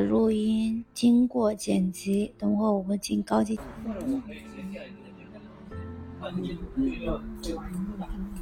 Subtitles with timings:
[0.00, 3.58] 录音经过剪辑，等会我会进高级。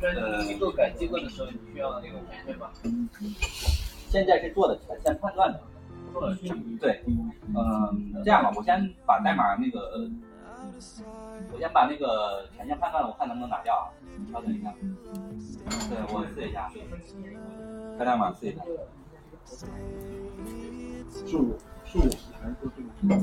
[0.00, 2.70] 呃，机构改机构的时候，你需要那个权限吗？
[4.08, 5.60] 现在是做的权限判断的，
[6.12, 6.36] 做的
[6.80, 7.02] 对，
[7.54, 10.10] 嗯，这样吧，我先把代码那个，
[11.52, 13.92] 我先把那个权限判断，我看能不能打掉啊？
[14.32, 14.74] 稍等一下，
[15.88, 16.70] 对我试一下，
[17.98, 18.62] 开代码试一下。
[21.10, 22.02] 是我是我
[22.40, 23.14] 还是说这个？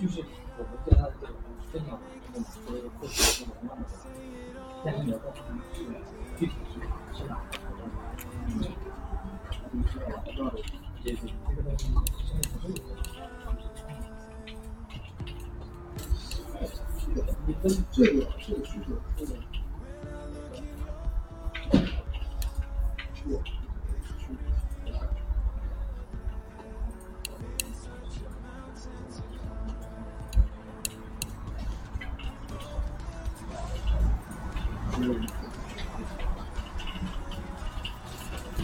[0.00, 0.24] 就是
[0.56, 1.32] 我们跟他的这个
[1.72, 1.88] 分享
[2.32, 3.70] 这个所谓的过去的这个
[4.84, 5.76] 但是你要告诉他们是
[6.38, 6.74] 具体是
[7.18, 7.58] 是哪个
[8.46, 8.48] 嗯，
[9.72, 10.56] 你需要知道的
[11.04, 11.16] 这些
[11.48, 11.80] 这个东西
[12.24, 12.64] 现在不是
[17.46, 18.54] 你跟这个这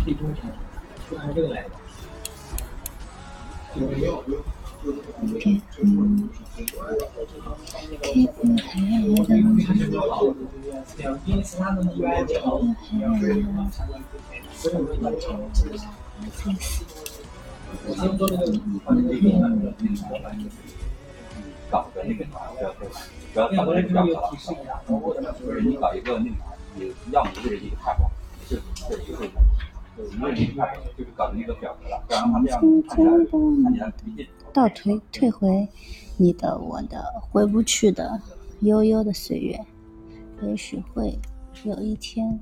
[0.05, 0.41] 地中海，
[1.11, 1.71] 就按这个来的。
[3.75, 3.81] 天
[5.83, 6.17] 空
[8.03, 9.45] 天空海洋
[9.91, 10.17] 的梦，
[12.77, 13.07] 海洋
[17.89, 18.43] 我先做这个，
[21.71, 24.21] 搞个那个啥，不要不要搞个那个啥，
[25.39, 26.31] 就是你搞一个那个，
[26.77, 27.99] 你要么就是一个 tab，
[28.49, 28.57] 就
[28.89, 29.29] 就一个。
[34.53, 35.67] 倒退退回
[36.19, 38.21] 你的我的回不去的
[38.61, 39.59] 悠悠的岁月，
[40.43, 41.19] 也许会
[41.65, 42.39] 有一天，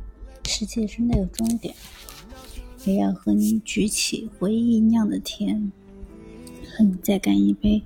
[0.47, 1.72] 世界真的有终点，
[2.84, 5.70] 也要和你举起回忆酿的甜，
[6.77, 7.80] 和你再干一杯。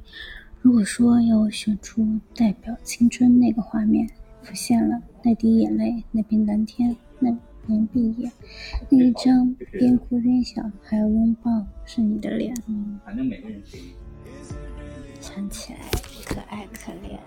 [0.61, 4.09] 如果说要我选出代表青春那个画面，
[4.43, 7.37] 浮现了那滴眼泪，那片蓝天，那。
[7.71, 8.33] 年闭眼，
[8.89, 12.55] 那一张边哭边笑还要拥抱是你的脸。
[13.05, 13.63] 反正每个人
[15.21, 15.79] 想起来
[16.25, 17.19] 可爱可怜，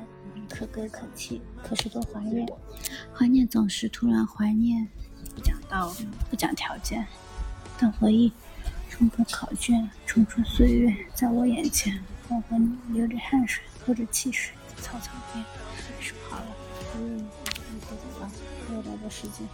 [0.50, 2.48] 可歌可泣，可是多怀念。
[3.14, 4.88] 怀念总是突然怀念，
[5.36, 7.06] 不讲道理，不讲条件。
[7.78, 8.32] 但回忆
[8.90, 12.00] 冲破考卷，冲出岁月，在我眼前，
[12.34, 15.44] 我和你流着汗水，喝着汽水，在操场边
[16.00, 16.46] 说好了，
[16.96, 18.32] 嗯，你别走了，
[18.66, 19.46] 还有那个时间。